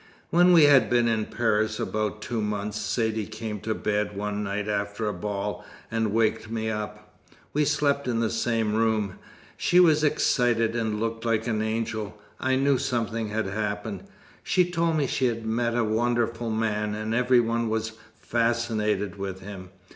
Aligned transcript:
"When 0.31 0.51
we 0.51 0.63
had 0.63 0.89
been 0.89 1.07
in 1.07 1.27
Paris 1.27 1.79
about 1.79 2.23
two 2.23 2.41
months, 2.41 2.79
Saidee 2.79 3.27
came 3.27 3.59
to 3.59 3.75
bed 3.75 4.17
one 4.17 4.43
night 4.43 4.67
after 4.67 5.07
a 5.07 5.13
ball, 5.13 5.63
and 5.91 6.11
waked 6.11 6.49
me 6.49 6.71
up. 6.71 7.13
We 7.53 7.65
slept 7.65 8.07
in 8.07 8.19
the 8.19 8.31
same 8.31 8.73
room. 8.73 9.19
She 9.57 9.79
was 9.79 10.03
excited 10.03 10.75
and 10.75 10.99
looked 10.99 11.23
like 11.23 11.45
an 11.45 11.61
angel. 11.61 12.19
I 12.39 12.55
knew 12.55 12.79
something 12.79 13.29
had 13.29 13.45
happened. 13.45 14.01
She 14.41 14.71
told 14.71 14.97
me 14.97 15.05
she'd 15.05 15.45
met 15.45 15.75
a 15.77 15.83
wonderful 15.83 16.49
man, 16.49 16.95
and 16.95 17.13
every 17.13 17.39
one 17.39 17.69
was 17.69 17.91
fascinated 18.19 19.17
with 19.19 19.41
him. 19.41 19.69